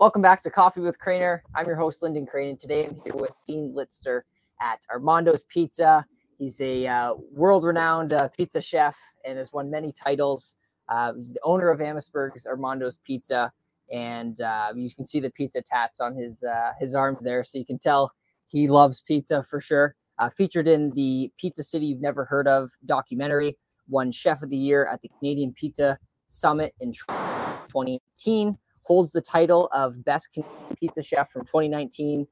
[0.00, 1.40] Welcome back to Coffee with Craner.
[1.54, 2.58] I'm your host, Lyndon Craner.
[2.58, 4.22] Today I'm here with Dean Litster
[4.58, 6.06] at Armando's Pizza.
[6.38, 10.56] He's a uh, world renowned uh, pizza chef and has won many titles.
[10.88, 13.52] Uh, he's the owner of Amherstburg's Armando's Pizza.
[13.92, 17.44] And uh, you can see the pizza tats on his uh, his arms there.
[17.44, 18.10] So you can tell
[18.46, 19.96] he loves pizza for sure.
[20.18, 24.56] Uh, featured in the Pizza City You've Never Heard of documentary, won Chef of the
[24.56, 25.98] Year at the Canadian Pizza
[26.28, 28.56] Summit in 2018
[28.90, 30.36] holds the title of Best
[30.80, 32.26] Pizza Chef from 2019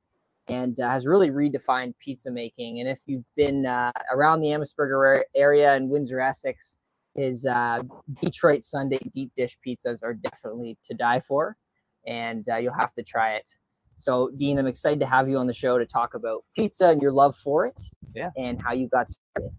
[0.49, 2.81] and uh, has really redefined pizza making.
[2.81, 6.79] And if you've been uh, around the Amherstburg area and Windsor, Essex,
[7.15, 7.83] his uh,
[8.21, 11.57] Detroit Sunday deep dish pizzas are definitely to die for,
[12.09, 13.49] and uh, you'll have to try it.
[13.95, 17.01] So, Dean, I'm excited to have you on the show to talk about pizza and
[17.01, 17.81] your love for it,
[18.17, 19.53] yeah, and how you got started.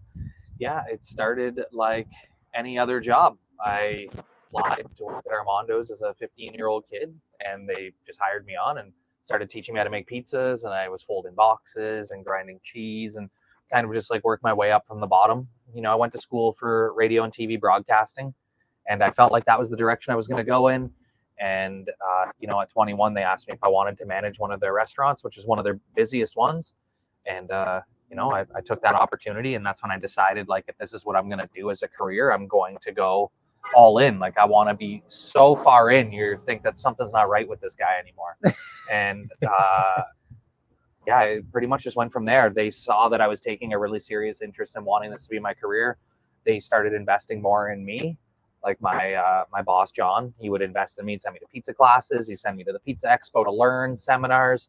[0.58, 2.08] Yeah, it started like
[2.54, 3.38] any other job.
[3.64, 4.08] I
[4.50, 8.46] applied to work at Armando's as a 15 year old kid, and they just hired
[8.46, 10.64] me on and started teaching me how to make pizzas.
[10.64, 13.30] And I was folding boxes and grinding cheese and
[13.72, 15.48] kind of just like work my way up from the bottom.
[15.74, 18.34] You know, I went to school for radio and TV broadcasting,
[18.88, 20.90] and I felt like that was the direction I was going to go in.
[21.38, 24.50] And uh, you know, at 21, they asked me if I wanted to manage one
[24.50, 26.74] of their restaurants, which is one of their busiest ones.
[27.26, 30.64] And uh, you know, I, I took that opportunity, and that's when I decided, like,
[30.66, 33.30] if this is what I'm going to do as a career, I'm going to go
[33.74, 34.18] all in.
[34.18, 37.60] Like I want to be so far in, you think that something's not right with
[37.60, 38.36] this guy anymore.
[38.90, 40.02] and uh,
[41.06, 42.50] yeah, it pretty much just went from there.
[42.50, 45.38] They saw that I was taking a really serious interest in wanting this to be
[45.38, 45.96] my career.
[46.44, 48.16] They started investing more in me.
[48.62, 51.46] Like my uh, my boss John, he would invest in me and send me to
[51.46, 52.28] pizza classes.
[52.28, 54.68] He sent me to the Pizza Expo to learn seminars,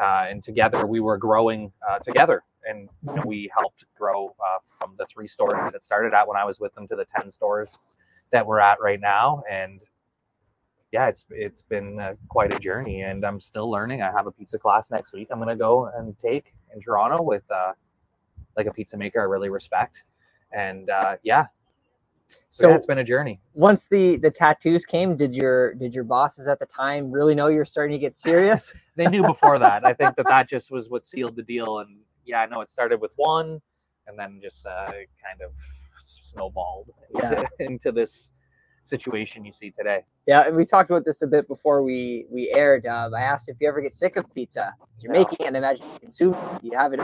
[0.00, 2.42] uh, and together we were growing uh, together.
[2.66, 6.38] And you know, we helped grow uh, from the three stores that started at when
[6.38, 7.78] I was with them to the ten stores
[8.36, 9.82] that we're at right now and
[10.92, 14.02] yeah it's it's been uh, quite a journey and i'm still learning.
[14.02, 17.22] I have a pizza class next week i'm going to go and take in toronto
[17.22, 17.72] with uh,
[18.56, 20.04] like a pizza maker i really respect
[20.52, 21.46] and uh, yeah.
[22.28, 23.40] So, so yeah, it's been a journey.
[23.54, 27.46] once the the tattoos came did your did your bosses at the time really know
[27.46, 28.74] you're starting to get serious?
[28.96, 29.84] They knew before that.
[29.84, 32.68] I think that that just was what sealed the deal and yeah i know it
[32.68, 33.60] started with one
[34.06, 35.52] and then just uh, kind of
[36.26, 37.30] snowballed yeah.
[37.30, 38.32] into, into, this
[38.82, 40.04] situation you see today.
[40.26, 42.86] Yeah, and we talked about this a bit before we we aired.
[42.86, 44.74] Uh, I asked if you ever get sick of pizza.
[45.00, 45.20] You're no.
[45.20, 46.36] making it, and imagine you consume.
[46.62, 47.00] You have it.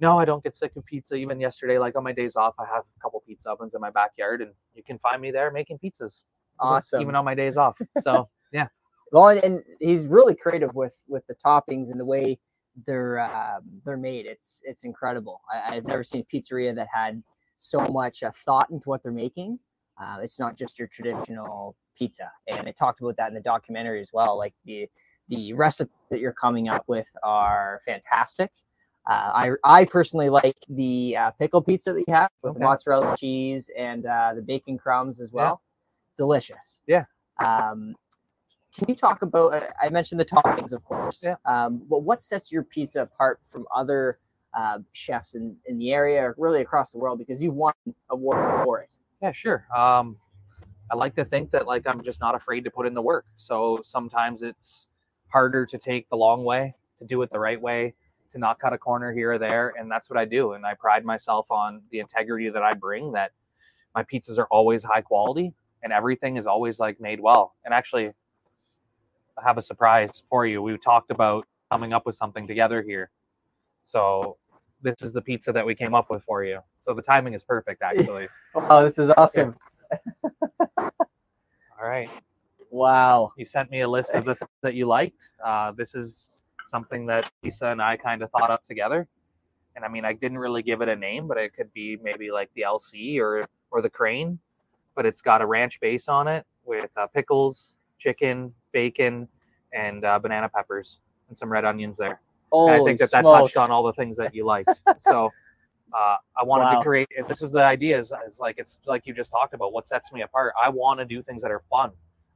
[0.00, 1.14] No, I don't get sick of pizza.
[1.14, 3.90] Even yesterday, like on my days off, I have a couple pizza ovens in my
[3.90, 6.24] backyard, and you can find me there making pizzas.
[6.58, 7.00] Awesome.
[7.00, 7.78] Even on my days off.
[8.00, 8.68] So yeah.
[9.12, 12.38] Well, and, and he's really creative with with the toppings and the way
[12.86, 14.26] they're uh, they're made.
[14.26, 15.40] It's it's incredible.
[15.52, 17.22] I, have never seen a pizzeria that had
[17.62, 19.58] so much uh, thought into what they're making.
[20.00, 24.00] Uh, it's not just your traditional pizza, and I talked about that in the documentary
[24.00, 24.36] as well.
[24.36, 24.88] Like the
[25.28, 28.50] the recipes that you're coming up with are fantastic.
[29.08, 32.58] Uh, I I personally like the uh, pickle pizza that you have with okay.
[32.58, 35.60] the mozzarella cheese and uh, the bacon crumbs as well.
[35.62, 36.16] Yeah.
[36.16, 36.80] Delicious.
[36.86, 37.04] Yeah.
[37.44, 37.94] Um,
[38.74, 39.62] can you talk about?
[39.80, 41.22] I mentioned the toppings, of course.
[41.24, 41.36] Yeah.
[41.44, 44.18] Um, but what sets your pizza apart from other
[44.54, 47.72] uh, chefs in, in the area really across the world because you've won
[48.10, 48.98] award for it.
[49.22, 49.66] Yeah, sure.
[49.74, 50.16] Um,
[50.90, 53.24] I like to think that like I'm just not afraid to put in the work.
[53.36, 54.88] So sometimes it's
[55.28, 57.94] harder to take the long way, to do it the right way,
[58.32, 60.52] to not cut a corner here or there, and that's what I do.
[60.52, 63.12] And I pride myself on the integrity that I bring.
[63.12, 63.32] That
[63.94, 67.54] my pizzas are always high quality and everything is always like made well.
[67.64, 68.12] And actually,
[69.38, 70.62] I have a surprise for you.
[70.62, 73.10] We talked about coming up with something together here.
[73.82, 74.36] So
[74.82, 76.60] this is the pizza that we came up with for you.
[76.78, 78.28] So the timing is perfect, actually.
[78.54, 79.56] oh, this is awesome.
[80.78, 82.10] All right.
[82.70, 83.32] Wow.
[83.36, 85.30] You sent me a list of the things that you liked.
[85.44, 86.30] Uh, this is
[86.66, 89.06] something that Lisa and I kind of thought up together.
[89.74, 92.30] And I mean, I didn't really give it a name, but it could be maybe
[92.30, 94.38] like the LC or or the Crane.
[94.94, 99.28] But it's got a ranch base on it with uh, pickles, chicken, bacon,
[99.72, 102.20] and uh, banana peppers, and some red onions there.
[102.52, 104.82] I think that that touched on all the things that you liked.
[104.98, 105.30] so
[105.96, 106.78] uh, I wanted wow.
[106.78, 107.08] to create.
[107.28, 107.98] This was the idea.
[107.98, 109.72] Is, is like it's like you just talked about.
[109.72, 110.52] What sets me apart?
[110.62, 111.90] I want to do things that are fun.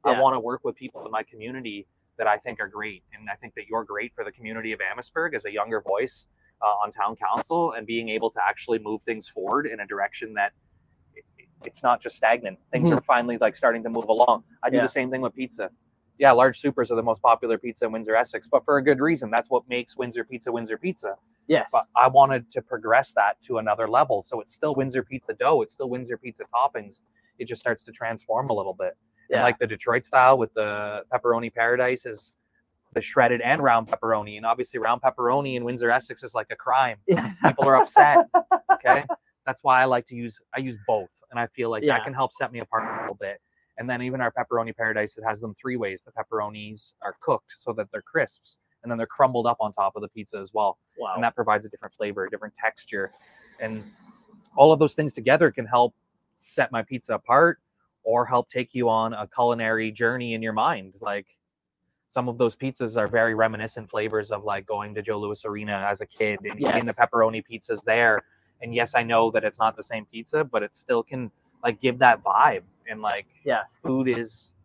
[0.05, 0.13] Yeah.
[0.13, 1.87] I want to work with people in my community
[2.17, 4.79] that I think are great, and I think that you're great for the community of
[4.81, 6.27] Amherstburg as a younger voice
[6.61, 10.33] uh, on town council and being able to actually move things forward in a direction
[10.33, 10.53] that
[11.65, 12.57] it's not just stagnant.
[12.71, 12.97] Things mm-hmm.
[12.97, 14.43] are finally like starting to move along.
[14.63, 14.83] I do yeah.
[14.83, 15.69] the same thing with pizza
[16.19, 18.99] yeah, large supers are the most popular pizza in Windsor, Essex, but for a good
[18.99, 19.29] reason.
[19.29, 21.15] That's what makes Windsor Pizza Windsor Pizza.
[21.47, 21.69] Yes.
[21.71, 24.21] But I wanted to progress that to another level.
[24.21, 27.01] So it's still Windsor Pizza dough, it's still Windsor Pizza toppings.
[27.39, 28.97] It just starts to transform a little bit.
[29.29, 29.37] Yeah.
[29.37, 32.35] And like the Detroit style with the pepperoni paradise is
[32.93, 34.37] the shredded and round pepperoni.
[34.37, 36.97] And obviously, round pepperoni in Windsor Essex is like a crime.
[37.07, 37.33] Yeah.
[37.45, 38.27] People are upset.
[38.73, 39.03] Okay,
[39.45, 41.93] that's why I like to use I use both, and I feel like Yeah.
[41.97, 43.41] that can help set me apart a little bit.
[43.77, 46.03] And then even our pepperoni paradise, it has them three ways.
[46.03, 49.95] The pepperonis are cooked so that they're crisps, and then they're crumbled up on top
[49.95, 51.13] of the pizza as well Wow.
[51.15, 53.11] and that provides a different flavor, a different texture,
[53.59, 53.83] and
[54.55, 55.93] all of those things together can help
[56.35, 57.59] set my pizza apart
[58.03, 60.95] or help take you on a culinary journey in your mind.
[61.01, 61.27] Like
[62.07, 65.85] some of those pizzas are very reminiscent flavors of like going to Joe Louis Arena
[65.89, 68.21] as a kid and eating the pepperoni pizzas there.
[68.61, 71.29] And yes, I know that it's not the same pizza, but it still can
[71.63, 72.63] like give that vibe.
[72.89, 73.63] And like Yeah.
[73.83, 74.55] food is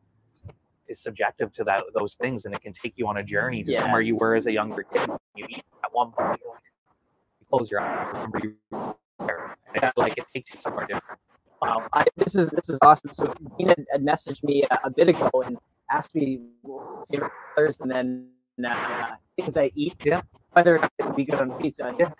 [0.88, 3.72] is subjective to that those things and it can take you on a journey to
[3.72, 5.08] somewhere you were as a younger kid.
[5.36, 6.62] You eat at one point, you're like,
[7.40, 9.56] you close your eyes, remember you were.
[9.74, 11.18] And it, like it takes you somewhere different.
[11.62, 13.12] Wow, I, this is this is awesome.
[13.12, 15.56] So had messaged me a, a bit ago and
[15.90, 18.28] asked me what favorite colors and then
[18.66, 19.94] uh, things I eat.
[20.04, 20.22] Yeah.
[20.52, 21.94] Whether or not it would be good on pizza.
[21.98, 22.10] Yeah.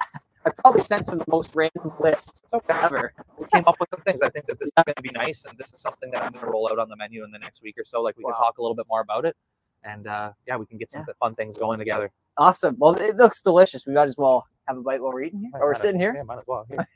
[0.44, 2.74] I probably sent him the most random list okay.
[2.82, 3.12] ever.
[3.38, 4.20] We came up with some things.
[4.22, 6.32] I think that this is going to be nice, and this is something that I'm
[6.32, 8.02] going to roll out on the menu in the next week or so.
[8.02, 8.32] Like we Wow.
[8.32, 9.36] can talk a little bit more about it,
[9.84, 12.10] and uh, yeah, we can get some fun things going together.
[12.36, 12.76] Awesome.
[12.78, 13.86] Well, it looks delicious.
[13.86, 15.82] We might as well have a bite while we're eating here, or we're might as-
[15.82, 16.14] sitting here.
[16.16, 16.66] Yeah, might as well.
[16.68, 16.86] Here.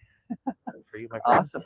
[0.91, 1.39] For you, my friend.
[1.41, 1.63] Awesome.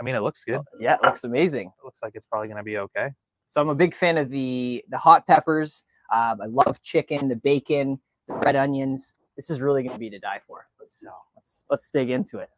[0.00, 0.60] I mean, it looks good.
[0.80, 1.68] Yeah, it looks amazing.
[1.68, 3.08] It looks like it's probably going to be okay.
[3.46, 5.84] So I'm a big fan of the the hot peppers.
[6.12, 9.16] Um, I love chicken, the bacon, the red onions.
[9.38, 10.66] This is really going to be to die for.
[10.90, 12.50] So let's let's dig into it.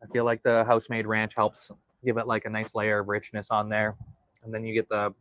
[0.00, 1.72] I feel like the house-made ranch helps
[2.04, 3.96] give it like a nice layer of richness on there,
[4.44, 5.12] and then you get the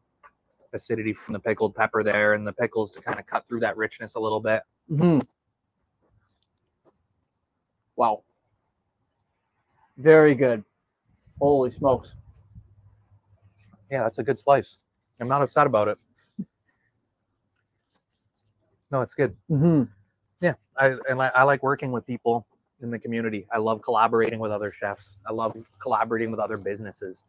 [0.72, 3.76] acidity from the pickled pepper there, and the pickles to kind of cut through that
[3.76, 4.62] richness a little bit.
[4.92, 5.26] Mhm.
[7.96, 8.22] Wow.
[9.98, 10.64] Very good.
[11.40, 12.14] Holy smokes.
[13.90, 14.78] Yeah, that's a good slice.
[15.20, 15.98] I'm not upset about it.
[18.94, 19.36] No, it's good.
[19.50, 19.84] Mm-hmm.
[20.40, 22.46] Yeah, I and I, I like working with people
[22.80, 23.48] in the community.
[23.52, 25.18] I love collaborating with other chefs.
[25.28, 27.26] I love collaborating with other businesses.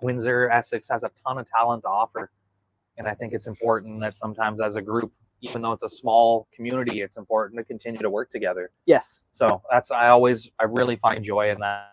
[0.00, 2.30] Windsor Essex has a ton of talent to offer,
[2.98, 6.46] and I think it's important that sometimes as a group, even though it's a small
[6.54, 8.70] community, it's important to continue to work together.
[8.86, 9.22] Yes.
[9.32, 11.90] So that's I always I really find joy in that.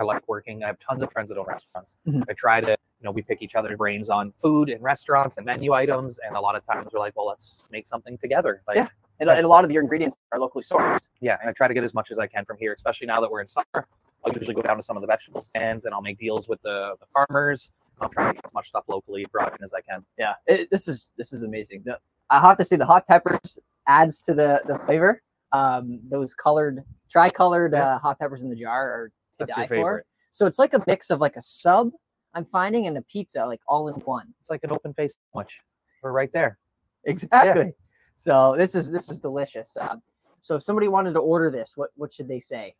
[0.00, 0.64] I like working.
[0.64, 1.98] I have tons of friends that own restaurants.
[2.06, 2.24] Mhm.
[2.28, 5.46] I try to, you know, we pick each other's brains on food and restaurants and
[5.46, 6.18] menu items.
[6.26, 8.62] And a lot of times we're like, well, let's make something together.
[8.66, 8.88] Like, Yeah.
[9.20, 11.08] And, and a lot of your ingredients are locally sourced.
[11.20, 13.20] yeah, and I try to get as much as I can from here, especially now
[13.20, 13.86] that we're in summer.
[14.24, 16.62] I'll usually go down to some of the vegetable stands and I'll make deals with
[16.62, 17.72] the, the farmers.
[18.00, 20.04] I'll try to get as much stuff locally brought in as I can.
[20.18, 20.34] Yeah.
[20.46, 21.82] It, this is this is amazing.
[21.84, 21.98] The,
[22.30, 25.22] I have to say the hot peppers adds to the the flavor.
[25.52, 30.04] Um, those colored tri-colored uh, hot peppers in the jar are to That's die for.
[30.30, 31.90] So it's like a mix of like a sub
[32.34, 34.32] I'm finding in a pizza like all in one.
[34.40, 35.60] It's like an open face sandwich.
[36.02, 36.58] We're right there.
[37.04, 37.72] Exactly.
[38.14, 39.76] So this is this is delicious.
[39.76, 39.96] Uh,
[40.40, 42.74] so if somebody wanted to order this, what what should they say?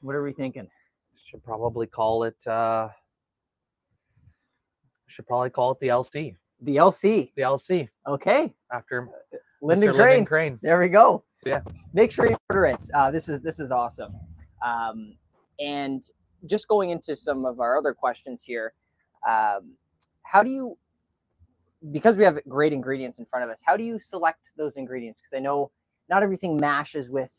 [0.00, 0.68] What are we thinking?
[1.26, 2.46] Should probably call it.
[2.46, 2.88] uh
[5.06, 6.36] Should probably call it the LC.
[6.62, 7.32] The LC.
[7.36, 8.52] The LC Okay.
[8.72, 9.08] after
[9.62, 9.94] Lyndon Mr.
[9.96, 10.08] Crane.
[10.08, 10.58] Lyndon Crane.
[10.62, 11.24] There we go.
[11.46, 11.60] Yeah.
[11.94, 12.84] Make sure you order it.
[12.94, 14.12] Uh, this is this is awesome.
[14.64, 15.16] Um,
[15.58, 16.02] and
[16.46, 18.72] just going into some of our other questions here,
[19.28, 19.74] um,
[20.22, 20.76] how do you,
[21.92, 25.20] because we have great ingredients in front of us, how do you select those ingredients?
[25.20, 25.70] Because I know
[26.08, 27.34] not everything mashes with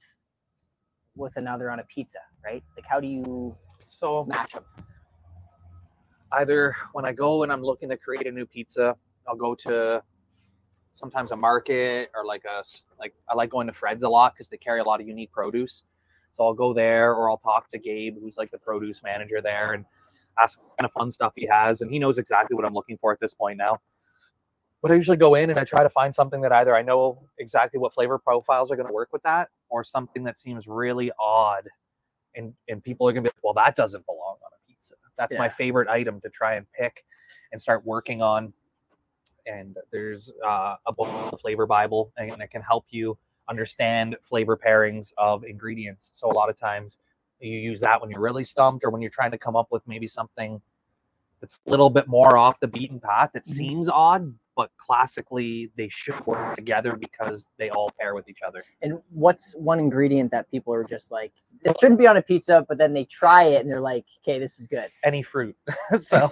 [1.15, 2.63] with another on a pizza, right?
[2.77, 3.55] Like how do you
[3.85, 4.63] So match them?
[6.33, 8.95] either when I go and I'm looking to create a new pizza,
[9.27, 10.01] I'll go to
[10.93, 12.63] sometimes a market or like a
[12.99, 15.31] like I like going to Fred's a lot because they carry a lot of unique
[15.31, 15.83] produce.
[16.31, 19.73] So I'll go there or I'll talk to Gabe, who's like the produce manager there,
[19.73, 19.85] and
[20.39, 22.97] ask what kind of fun stuff he has, and he knows exactly what I'm looking
[22.97, 23.79] for at this point now.
[24.81, 27.21] But I usually go in and I try to find something that either I know
[27.37, 31.11] exactly what flavor profiles are going to work with that, or something that seems really
[31.19, 31.67] odd,
[32.35, 34.95] and and people are going to be like, well, that doesn't belong on a pizza.
[35.17, 37.03] That's my favorite item to try and pick
[37.51, 38.53] and start working on.
[39.45, 43.17] And there's uh, a book, the Flavor Bible, and it can help you
[43.51, 46.09] understand flavor pairings of ingredients.
[46.13, 46.97] So a lot of times
[47.41, 49.85] you use that when you're really stumped or when you're trying to come up with
[49.85, 50.61] maybe something
[51.41, 53.53] that's a little bit more off the beaten path that Mhm.
[53.53, 58.61] seems odd, but classically they should work together because they all pair with each other.
[58.81, 61.33] And what's one ingredient that people are just like,
[61.65, 64.39] it shouldn't be on a pizza, but then they try it and they're like, okay,
[64.39, 64.89] this is good.
[65.03, 65.57] Any fruit.
[65.99, 66.31] so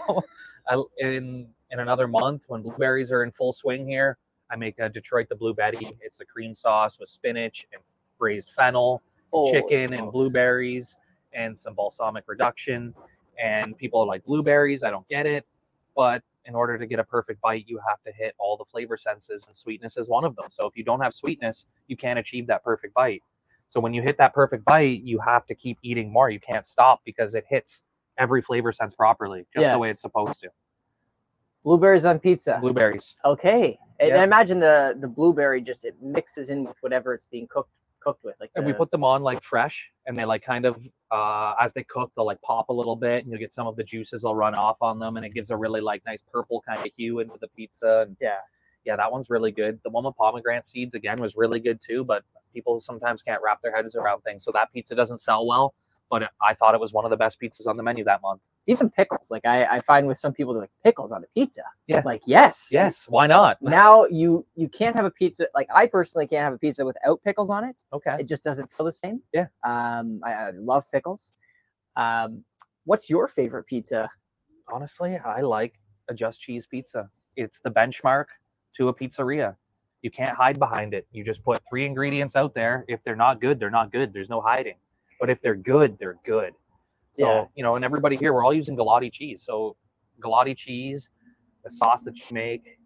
[0.70, 4.18] I, in in another month when blueberries are in full swing here,
[4.52, 5.96] I make a Detroit the Blue Betty.
[6.02, 7.82] It's a cream sauce with spinach and
[8.18, 9.02] braised fennel,
[9.34, 10.98] oh, Holy chicken and blueberries
[11.34, 12.94] and some balsamic reduction
[13.40, 14.84] and people are like blueberries.
[14.84, 15.46] I don't get it,
[15.96, 18.98] but in order to get a perfect bite, you have to hit all the flavor
[18.98, 20.46] senses, and sweetness is one of them.
[20.50, 23.24] So if you don't have sweetness, you can't achieve that perfect bite.
[23.68, 26.30] So when you hit that perfect bite, you have to keep eating more.
[26.30, 27.84] You can't stop because it hits
[28.18, 30.50] every flavor sense properly, just the way it's supposed to.
[31.64, 32.58] Blueberries on pizza.
[32.62, 33.16] Blueberries.
[33.26, 33.78] Okay.
[34.00, 34.22] And Yeah.
[34.22, 38.24] I imagine the the blueberry just it mixes in with whatever it's being cooked cooked
[38.24, 38.38] with.
[38.40, 41.74] Like And we put them on like fresh, and they like kind of uh, as
[41.74, 44.24] they cook, they'll like pop a little bit, and you'll get some of the juices
[44.24, 46.94] will run off on them, and it gives a really like nice purple kind of
[46.96, 48.06] hue into the pizza.
[48.08, 48.38] And yeah.
[48.86, 49.80] yeah, that one's really good.
[49.84, 52.24] The one with pomegranate seeds again was really good too, but
[52.54, 55.74] people sometimes can't wrap their heads around things, so that pizza doesn't sell well.
[56.10, 58.42] But I thought it was one of the best pizzas on the menu that month.
[58.70, 59.32] Even pickles.
[59.32, 61.64] Like I, I find with some people they're like pickles on a pizza.
[61.88, 62.02] Yeah.
[62.06, 62.70] Like yes.
[62.72, 63.62] Yes, why not?
[63.62, 67.22] Now you you can't have a pizza like I personally can't have a pizza without
[67.24, 67.84] pickles on it.
[67.92, 68.18] Okay.
[68.20, 69.22] It just doesn't feel the same.
[69.34, 69.48] Yeah.
[69.64, 71.34] Um I, I love pickles.
[71.96, 72.44] Um
[72.86, 74.10] what's your favorite pizza?
[74.72, 75.74] honestly, I like
[76.10, 77.10] a just cheese pizza.
[77.36, 78.26] It's the benchmark
[78.76, 79.56] to a pizzeria.
[80.02, 81.08] You can't hide behind it.
[81.12, 82.86] You just put three ingredients out there.
[82.88, 84.14] If they're not good, they're not good.
[84.14, 84.76] There's no hiding.
[85.20, 86.54] But if they're good, they're good.
[87.18, 87.46] So, Yeah.
[87.56, 89.42] you know, and everybody here, we're all using Galati cheese.
[89.42, 89.76] So,
[90.22, 91.10] Galati cheese,
[91.64, 92.78] the sauce that you make,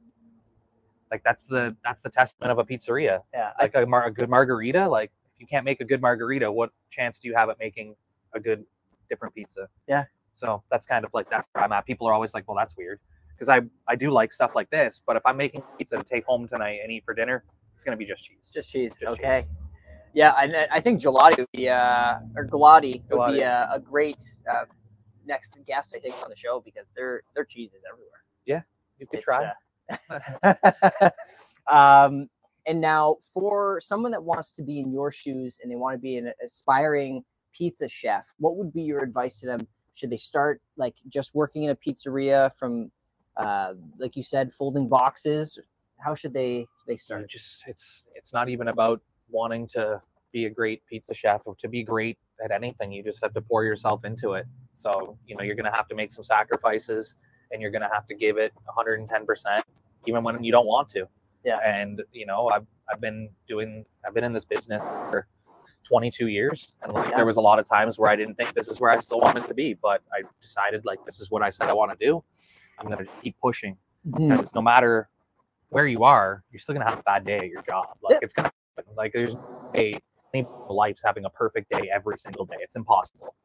[1.12, 3.20] like that's the that's the testament of a pizzeria.
[3.34, 3.52] Yeah.
[3.60, 6.72] Like a, mar- a good margarita, like if you can't make a good margarita, what
[6.90, 7.96] chance do you have at making
[8.34, 8.66] a good
[9.10, 9.68] different pizza?
[9.88, 10.06] Yeah.
[10.32, 11.86] So that's kind of like that's where I'm at.
[11.86, 13.00] People are always like, "Well, that's weird,"
[13.36, 15.00] because I I do like stuff like this.
[15.06, 17.44] But if I'm making pizza to take home tonight and eat for dinner,
[17.76, 18.52] it's gonna be just cheese.
[18.52, 18.98] just cheese.
[18.98, 19.42] Just okay.
[19.42, 19.50] cheese.
[20.14, 23.74] Yeah, I, I think gelati would be uh or gelati would be Galati.
[23.74, 24.66] a, great uh,
[25.26, 28.24] next guest I think on the show because their their cheese is everywhere.
[28.46, 28.62] Yeah,
[29.00, 29.52] you could It's, try.
[30.44, 31.10] uh,
[31.72, 32.30] um,
[32.66, 36.00] and now, for someone that wants to be in your shoes and they want to
[36.00, 39.68] be an aspiring pizza chef, what would be your advice to them?
[39.96, 42.92] Should they start like just working in a pizzeria from,
[43.38, 45.60] uh, like you said, folding boxes?
[46.00, 47.30] How should they they start?
[47.30, 49.02] just it's it's not even about
[49.34, 52.92] wanting to be a great pizza chef or to be great at anything.
[52.92, 54.46] You just have to pour yourself into it.
[54.74, 57.16] So you know you're gonna have to make some sacrifices,
[57.52, 59.66] and you're gonna have to give it 110 percent,
[60.08, 61.06] even when you don't want to.
[61.44, 61.58] Yeah.
[61.66, 65.28] And you know I've I've been doing I've been in this business for
[65.84, 67.18] 22 years, and like Yeah.
[67.18, 69.20] there was a lot of times where I didn't think this is where I still
[69.20, 72.06] wanted to be, but I decided like this is what I said I want to
[72.06, 72.24] do.
[72.80, 74.30] I'm gonna keep pushing Mhm.
[74.30, 75.10] because no matter
[75.70, 77.98] where you are, you're still gonna have a bad day at your job.
[78.02, 78.20] Like Yeah.
[78.22, 78.58] it's gonna happen.
[78.98, 79.36] Like there's
[79.76, 79.98] a
[80.34, 82.58] any life's having a perfect day every single day.
[82.60, 83.36] It's impossible.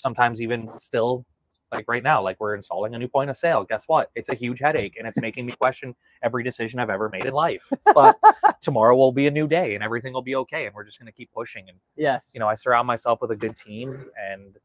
[0.00, 1.24] Sometimes even still,
[1.70, 3.64] like right now, like we're installing a new point of sale.
[3.64, 4.10] Guess what?
[4.16, 7.34] It's a huge headache and it's making me question every decision I've ever made in
[7.34, 7.72] life.
[7.94, 8.18] But
[8.60, 10.66] tomorrow will be a new day and everything will be okay.
[10.66, 11.68] And we're just gonna keep pushing.
[11.68, 12.32] And Yes.
[12.34, 14.56] you know, I surround myself with a good team and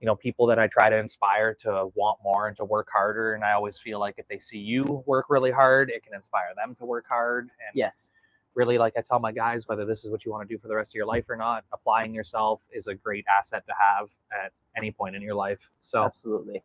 [0.00, 3.34] you know, people that I try to inspire to want more and to work harder.
[3.34, 6.54] And I always feel like if they see you work really hard, it can inspire
[6.56, 7.44] them to work hard.
[7.44, 8.10] And Yes.
[8.54, 10.68] Really, like I tell my guys, whether this is what you want to do for
[10.68, 14.08] the rest of your life or not, applying yourself is a great asset to have
[14.44, 15.70] at any point in your life.
[15.80, 16.62] So absolutely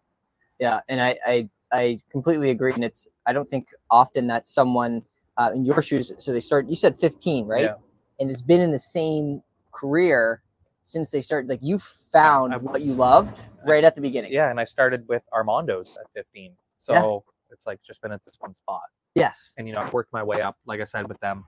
[0.60, 5.02] yeah and I, I i completely agree and it's i don't think often that someone
[5.38, 7.74] uh, in your shoes so they start you said 15 right Yeah.
[8.22, 9.42] and it's been in the same
[9.74, 10.42] career
[10.84, 14.60] since they started like you found what you loved right at the beginning yeah, and
[14.60, 16.54] I started with Armando's at 15.
[16.78, 18.84] So it's like just been at this one spot.
[19.16, 21.44] yes and you know, I've worked my way up, like I said, with them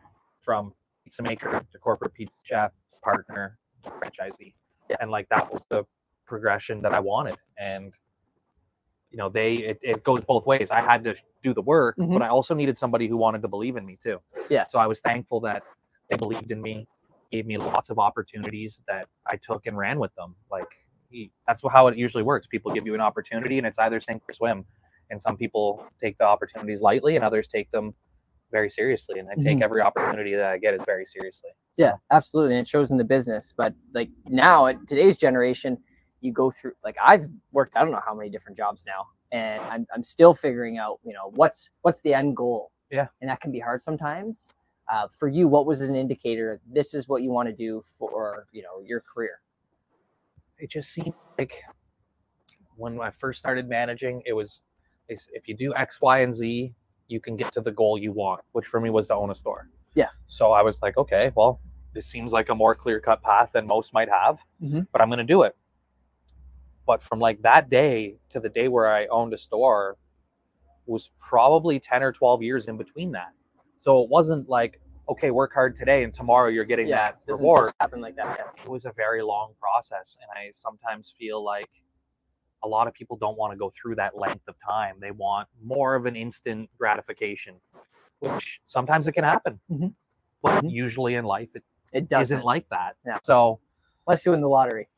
[0.47, 0.73] from
[1.03, 2.71] pizza maker to corporate pizza chef,
[3.03, 3.57] partner,
[3.99, 4.53] franchisee,
[4.89, 4.95] Yeah.
[5.01, 5.83] and like that was the
[6.25, 7.35] progression that I wanted.
[7.59, 7.93] And
[9.11, 10.69] you know, they it, it goes both ways.
[10.71, 12.13] I had to do the work, Mhm.
[12.13, 14.19] but I also needed somebody who wanted to believe in me too.
[14.49, 15.63] yeah So I was thankful that
[16.09, 16.87] they believed in me,
[17.31, 20.35] gave me lots of opportunities that I took and ran with them.
[20.49, 20.71] Like
[21.09, 22.47] he- that's how it usually works.
[22.47, 24.65] People give you an opportunity, and it's either sink or swim.
[25.09, 27.93] And some people take the opportunities lightly, and others take them
[28.51, 29.19] very seriously.
[29.19, 29.63] And I take Mhm.
[29.63, 31.51] every opportunity that I get as very seriously.
[31.77, 35.77] yeah absolutely and it shows in the business but like now at today's generation
[36.21, 39.61] you go through like i've worked i don't know how many different jobs now and
[39.65, 43.09] i'm, I'm still figuring out you know what's what's the end goal Yeah.
[43.21, 44.49] and that can be hard sometimes
[44.91, 48.47] uh, for you what was an indicator this is what you want to do for
[48.51, 49.41] you know your career
[50.57, 51.61] It just seemed like
[52.75, 54.63] when I first started managing, it was
[55.09, 56.73] if you do X, Y, and Z,
[57.07, 59.35] you can get to the goal you want, which for me was to own a
[59.35, 59.69] store.
[59.95, 60.09] Yeah.
[60.27, 61.59] So I was like, okay, well,
[61.93, 64.87] this seems like a more clear cut path than most might have, Mhm.
[64.91, 65.55] but I'm going to do it.
[66.85, 69.97] But from like that day to the day where I owned a store
[70.85, 73.33] was probably 10 or 12 years in between that.
[73.77, 77.71] So it wasn't like, okay, work hard today and tomorrow you're getting yeah that reward
[77.79, 81.69] happen like that it was a very long process and i sometimes feel like
[82.63, 84.95] a lot of people don't want to go through that length of time.
[84.99, 87.55] They want more of an instant gratification,
[88.19, 89.59] which sometimes it can happen.
[89.69, 89.93] Mhm.
[90.41, 90.71] But Mhm.
[90.71, 92.95] usually in life, it It doesn't, not like that.
[93.05, 93.19] Yeah.
[93.23, 93.59] So,
[94.05, 94.89] unless you win the lottery.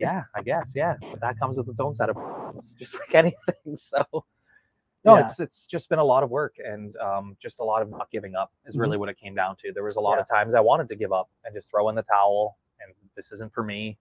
[0.00, 3.76] yeah, I guess, yeah, that comes with its own set of problems, just like anything.
[3.76, 4.04] So,
[5.04, 5.20] no, Yeah.
[5.20, 8.10] it's it's just been a lot of work and um, just a lot of not
[8.10, 9.72] giving up is really what it came down to.
[9.72, 11.94] There was a lot of times I wanted to give up and just throw in
[11.94, 13.98] the towel, and this isn't for me.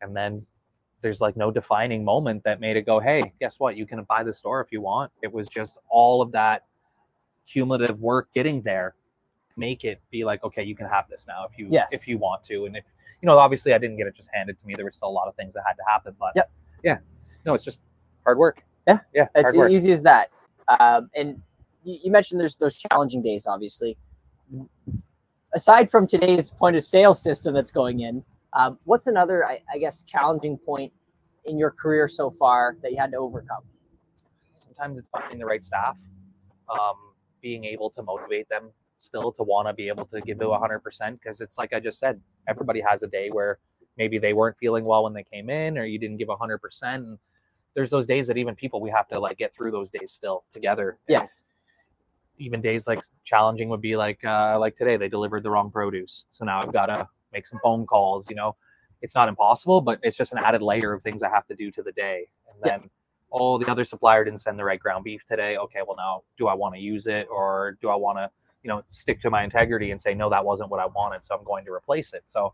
[0.00, 0.46] And then
[1.00, 3.76] there's like no defining moment that made it go, hey, guess what?
[3.76, 5.12] You can buy the store if you want.
[5.22, 6.64] It was just all of that
[7.46, 8.94] cumulative work getting there.
[9.56, 11.92] Make it be like, okay, you can have this now if you Yes.
[11.92, 12.66] if you want to.
[12.66, 14.74] And if you know, obviously I didn't get it just handed to me.
[14.76, 16.14] There were still a lot of things that had to happen.
[16.18, 16.50] But Yep.
[16.84, 16.98] yeah.
[17.44, 17.82] No, it's just
[18.24, 18.62] hard work.
[18.86, 19.00] Yeah.
[19.14, 19.26] Yeah.
[19.34, 20.30] It's easy as that.
[20.80, 21.40] Um, and
[21.82, 23.96] you, you mentioned there's those challenging days, obviously.
[25.54, 29.78] Aside from today's point of sale system that's going in, um, what's another, I, I
[29.78, 30.92] guess, challenging point
[31.44, 33.62] in your career so far that you had to overcome?
[34.58, 35.98] sometimes it's finding the right staff
[36.72, 36.96] um,
[37.40, 41.12] being able to motivate them still to want to be able to give it 100%
[41.20, 43.58] because it's like i just said everybody has a day where
[43.96, 47.18] maybe they weren't feeling well when they came in or you didn't give 100% and
[47.74, 50.44] there's those days that even people we have to like get through those days still
[50.52, 51.44] together And Yes.
[52.38, 56.24] even days like challenging would be like uh, like today they delivered the wrong produce
[56.30, 58.54] so now i've got to make some phone calls you know
[59.02, 61.70] it's not impossible but it's just an added layer of things i have to do
[61.70, 62.78] to the day and Yeah.
[62.78, 62.90] then
[63.32, 66.48] oh the other supplier didn't send the right ground beef today okay well now do
[66.48, 68.30] i want to use it or do i want to
[68.62, 71.34] you know stick to my integrity and say no that wasn't what i wanted so
[71.36, 72.52] i'm going to replace it so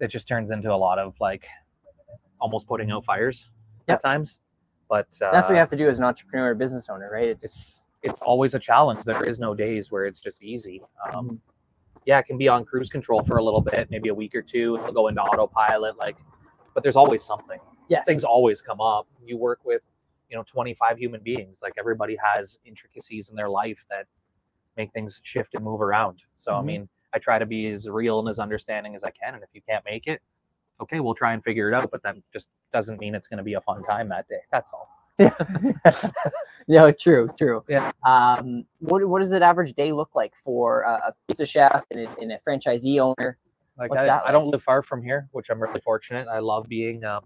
[0.00, 1.46] it just turns into a lot of like
[2.40, 3.50] almost putting out fires
[3.88, 3.96] Yep.
[3.96, 4.40] at times
[4.88, 7.28] but uh, That's what you have to do as an entrepreneur or business owner, right?
[7.28, 9.04] It's, it's it's always a challenge.
[9.04, 10.82] There is no days where it's just easy.
[11.14, 11.38] Um, Mhm.
[12.06, 14.42] Yeah, it can be on cruise control for a little bit, maybe a week or
[14.42, 14.76] two.
[14.76, 16.16] It'll go into autopilot, like,
[16.74, 17.58] but there's always something.
[17.88, 18.06] yes.
[18.06, 19.06] Things always come up.
[19.24, 19.82] You work with,
[20.30, 21.60] you know, 25 human beings.
[21.62, 24.06] Like everybody has intricacies in their life that
[24.76, 26.22] make things shift and move around.
[26.36, 26.64] So I Mhm.
[26.64, 29.34] mean, I try to be as real and as understanding as I can.
[29.34, 30.22] And if you can't make it,
[30.80, 31.90] okay, we'll try and figure it out.
[31.90, 34.40] But that just doesn't mean it's going to be a fun time that day.
[34.50, 34.88] That's all.
[36.68, 37.64] no, true, true.
[37.68, 37.92] Yeah.
[38.06, 42.00] Um, what what does an average day look like for a, a pizza chef and
[42.00, 43.38] a, and a franchisee owner?
[43.78, 46.28] Like I, that I don't live far from here, which I'm really fortunate.
[46.28, 47.22] I love being um,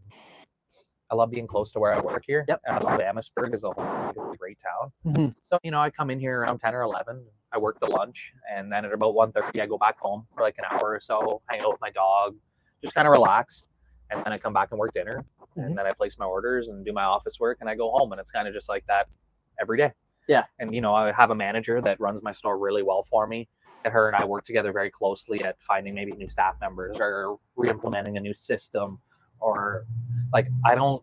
[1.10, 2.44] I love being close to where I work here.
[2.48, 2.60] Yep.
[2.66, 4.10] And I love Amherstburg as a whole.
[4.10, 4.92] It's a great town.
[5.14, 5.34] Mhm.
[5.42, 7.24] So you know, I come in here around ten or eleven.
[7.52, 10.56] I work the lunch, and then at about 1.30, I go back home for like
[10.58, 12.34] an hour or so, hang out with my dog,
[12.82, 13.68] just kind of relax,
[14.10, 15.24] and then I come back and work dinner,
[15.56, 15.74] And mm-hmm.
[15.74, 18.20] then I place my orders and do my office work, and I go home, and
[18.20, 19.08] it's kind of just like that
[19.60, 19.92] every day.
[20.28, 20.44] Yeah.
[20.58, 23.48] And you know, I have a manager that runs my store really well for me
[23.86, 27.38] and her and I work together very closely at finding maybe new staff members or
[27.54, 28.98] re-implementing a new system
[29.38, 29.86] or
[30.32, 31.02] like I don't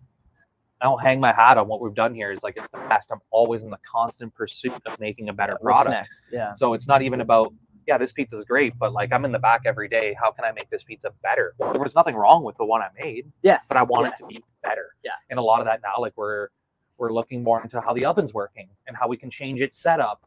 [0.81, 2.31] I don't hang my hat on what we've done here.
[2.33, 3.09] It's like it's the past.
[3.09, 5.89] I'm always in the constant pursuit of making a better What's product.
[5.89, 6.29] next?
[6.29, 6.51] Yeah.
[6.53, 7.53] So it's not even about
[7.87, 10.15] yeah, this pizza is great, but like I'm in the back every day.
[10.19, 11.53] How can I make this pizza better?
[11.59, 13.67] There was nothing wrong with the one I made, Yes.
[13.67, 14.09] but I want yeah.
[14.09, 14.95] it to be better.
[15.03, 15.11] Yeah.
[15.29, 16.49] And a lot of that now, like we're
[16.97, 20.25] we're looking more into how the oven's working and how we can change its setup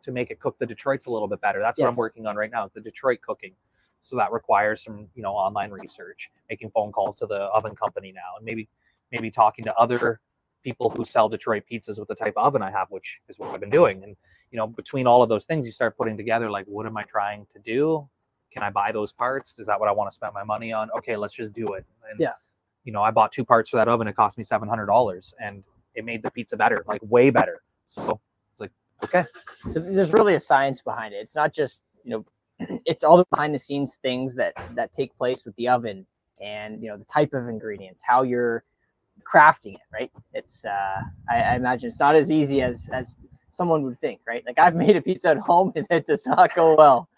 [0.00, 1.60] to make it cook the Detroits a little bit better.
[1.60, 3.52] That's what I'm working on right now is the Detroit cooking.
[4.00, 8.12] So that requires some, you know, online research, making phone calls to the oven company
[8.12, 8.68] now, and maybe
[9.12, 10.20] maybe talking to other
[10.62, 13.54] people who sell Detroit pizzas with the type of oven I have, which is what
[13.54, 14.02] I've been doing.
[14.04, 14.16] And
[14.50, 17.02] you know, between all of those things, you start putting together like, what am I
[17.04, 18.08] trying to do?
[18.52, 19.58] Can I buy those parts?
[19.58, 20.88] Is that what I want to spend my money on?
[20.98, 21.84] Okay, let's just do it.
[22.10, 22.32] And, Yeah.
[22.84, 24.08] You know, I bought two parts for that oven.
[24.08, 25.62] It cost me seven hundred dollars, and
[25.94, 27.60] it made the pizza better, like way better.
[27.86, 28.18] So
[28.52, 28.70] it's like,
[29.04, 29.24] okay,
[29.66, 31.18] So there's really a science behind it.
[31.18, 32.24] It's not just you
[32.58, 36.06] know, it's all the behind the scenes things that that take place with the oven
[36.40, 38.64] and you know the type of ingredients, how you're
[39.24, 39.80] crafting it.
[39.92, 40.10] Right?
[40.34, 41.00] It's uh,
[41.30, 43.14] I, I imagine it's not as easy as as
[43.50, 44.20] someone would think.
[44.26, 44.44] Right?
[44.46, 47.08] Like I've made a pizza at home and it does not go well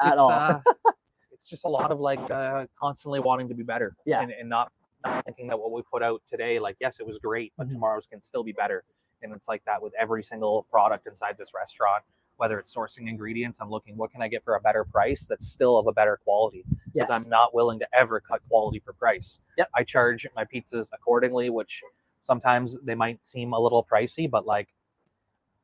[0.00, 0.30] at it's, all.
[0.30, 0.60] Uh,
[1.32, 3.94] it's just a lot of like uh, constantly wanting to be better.
[4.06, 4.22] Yeah.
[4.22, 4.72] And, and not,
[5.04, 7.72] not thinking that what we put out today, like, yes, it was great, but Mhm.
[7.72, 8.82] tomorrow's can still be better.
[9.22, 12.02] And it's like that with every single product inside this restaurant,
[12.36, 15.46] whether it's sourcing ingredients, I'm looking, what can I get for a better price that's
[15.46, 16.64] still of a better quality?
[16.92, 17.06] yes.
[17.06, 19.40] Because I'm not willing to ever cut quality for price.
[19.58, 19.68] Yep.
[19.74, 21.82] I charge my pizzas accordingly, which
[22.20, 24.68] sometimes they might seem a little pricey, but like,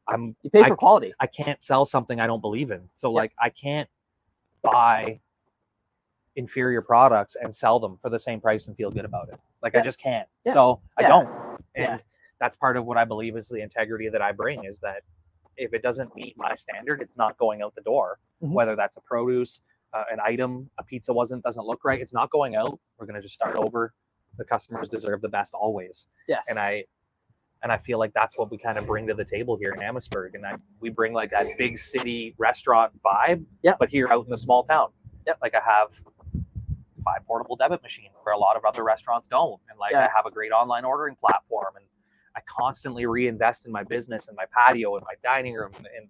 [0.08, 1.12] I'm you pay I- for quality.
[1.20, 2.88] I can't sell something I don't believe in.
[2.92, 3.14] So Yeah.
[3.20, 3.88] like I can't
[4.62, 5.20] buy
[6.36, 9.38] inferior products and sell them for the same price and feel good about it.
[9.62, 9.80] Like Yeah.
[9.80, 10.28] I just can't.
[10.44, 10.52] Yeah.
[10.52, 11.08] So I Yeah.
[11.08, 11.60] don't.
[11.74, 12.02] And
[12.40, 15.02] that's part of what I believe is the integrity that I bring is that
[15.56, 18.18] if it doesn't meet my standard, it's not going out the door.
[18.42, 18.52] Mhm.
[18.52, 22.30] Whether that's a produce, uh, an item, a pizza wasn't doesn't look right, it's not
[22.30, 22.78] going out.
[22.98, 23.92] We're gonna just start over.
[24.38, 26.08] the customers deserve the best always.
[26.28, 26.48] Yes.
[26.48, 26.84] And I
[27.62, 29.82] and I feel like that's what we kind of bring to the table here in
[29.82, 30.34] Amherstburg.
[30.36, 33.74] And I, we bring like that big city restaurant vibe, Yeah.
[33.78, 34.92] but here out in the small town.
[35.26, 35.38] Yep.
[35.42, 35.92] Like I have
[37.04, 39.60] five portable debit machine where a lot of other restaurants don't.
[39.68, 40.06] And like Yeah.
[40.06, 41.84] I have a great online ordering platform and
[42.36, 46.08] I constantly reinvest in my business and my patio and my dining room and, and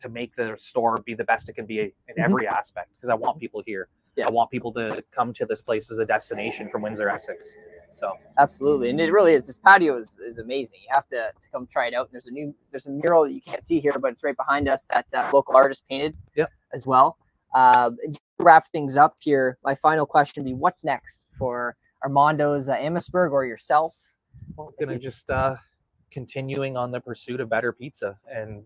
[0.00, 1.86] to make the store be the best it can be in
[2.18, 2.24] Mhm.
[2.24, 3.88] every aspect because I want people here.
[4.16, 4.28] yes.
[4.28, 7.56] I want people to come to this place as a destination from Windsor, Essex.
[7.92, 9.46] So Absolutely, and it really is.
[9.46, 10.80] This patio is, is amazing.
[10.82, 12.10] You have to, to come try it out.
[12.12, 14.68] There's a new there's a mural that you can't see here, but it's right behind
[14.68, 16.14] us that uh, local artist painted.
[16.36, 16.50] Yep.
[16.74, 17.16] As well.
[17.54, 19.56] And to wrap things up here.
[19.64, 24.11] My final question would be: What's next for Armando's uh, Amherstburg or yourself?
[24.56, 25.56] Well, gonna just uh,
[26.10, 28.64] continuing on the pursuit of better pizza and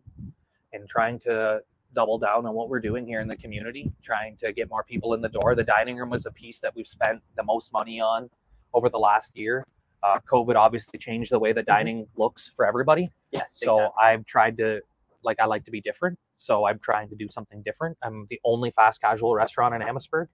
[0.73, 1.61] and trying to
[1.95, 5.15] double down on what we're doing here in the community, trying to get more people
[5.15, 5.55] in the door.
[5.55, 8.29] The dining room was a piece that we've spent the most money on
[8.75, 9.65] over the last year.
[10.03, 13.09] Uh, COVID obviously changed the way the dining looks for everybody.
[13.33, 13.59] Yes.
[13.59, 13.91] So time.
[14.01, 14.81] I've tried to,
[15.25, 16.19] like, I like to be different.
[16.35, 17.97] So I'm trying to do something different.
[18.03, 20.29] I'm the only fast casual restaurant in Amherstburg.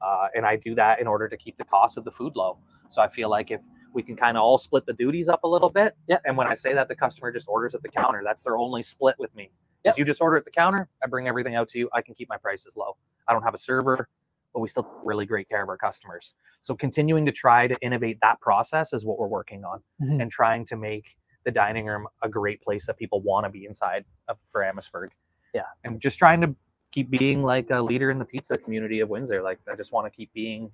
[0.00, 2.58] Uh, and I do that in order to keep the cost of the food low.
[2.88, 3.60] So I feel like if
[3.94, 5.94] we can kind of all split the duties up a little bit.
[6.08, 6.18] Yeah.
[6.24, 8.22] And when I say that, the customer just orders at the counter.
[8.24, 9.50] That's their only split with me.
[9.84, 9.92] Yep.
[9.94, 11.88] If you just order at the counter, I bring everything out to you.
[11.92, 12.96] I can keep my prices low.
[13.28, 14.08] I don't have a server,
[14.54, 16.34] but we still take really great care of our customers.
[16.60, 20.22] So continuing to try to innovate that process is what we're working on Mhm.
[20.22, 23.64] and trying to make the dining room a great place that people want to be
[23.66, 25.10] inside of for Amherstburg.
[25.52, 25.64] Yeah.
[25.84, 26.54] And just trying to
[26.92, 29.42] keep being like a leader in the pizza community of Windsor.
[29.42, 30.70] Like I just want to keep being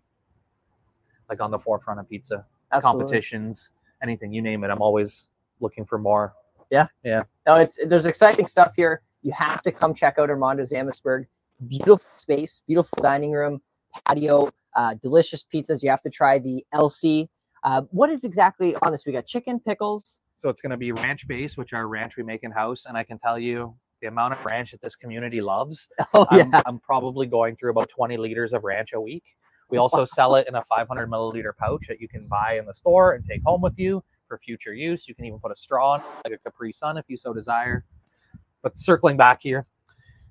[1.29, 3.01] like on the forefront of pizza Absolutely.
[3.01, 4.71] competitions, anything you name it.
[4.71, 5.29] I'm always
[5.61, 6.35] looking for more.
[6.71, 7.23] Yeah, yeah.
[7.47, 9.03] No, it's there's exciting stuff here.
[9.23, 11.27] You have to come check out Armando's Amherstburg.
[11.67, 13.61] Beautiful space, beautiful dining room,
[14.07, 15.83] patio, uh, delicious pizzas.
[15.83, 17.29] You have to try the LC.
[17.65, 19.05] Uh, what is exactly on this?
[19.05, 20.21] We got chicken, pickles.
[20.37, 22.97] So it's going to be ranch base, which are ranch we make in house, and
[22.97, 25.89] I can tell you the amount of ranch that this community loves.
[26.15, 29.25] Oh I'm, yeah, I'm probably going through about 20 liters of ranch a week.
[29.71, 32.75] We also sell it in a 500 milliliter pouch that you can buy in the
[32.75, 35.07] store and take home with you for future use.
[35.09, 37.85] You can even put a straw in, like a Capri Sun, if you so desire.
[38.63, 39.67] But circling back here,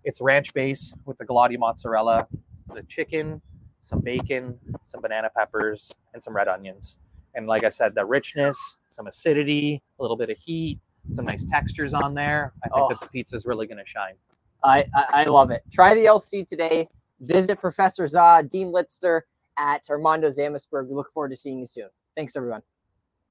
[0.04, 2.28] it's ranch base with the Galati mozzarella,
[2.74, 3.42] the chicken,
[3.80, 6.98] some bacon, some banana peppers, and some red onions.
[7.36, 10.80] And like I said, the richness, some acidity, a little bit of heat,
[11.12, 12.54] some nice textures on there.
[12.64, 13.06] I think that Oh.
[13.06, 14.16] the pizza is really going to shine.
[14.64, 15.62] I, I I love it.
[15.72, 16.90] Try the LC today.
[17.20, 19.22] Visit Professor Zaaa, Dean Litster
[19.58, 20.88] at Armando's Amherstburg.
[20.88, 21.90] We look forward to seeing you soon.
[22.16, 22.62] Thanks everyone.